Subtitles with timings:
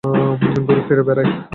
[0.65, 1.29] ঘুরে ফিরে বেড়ায়?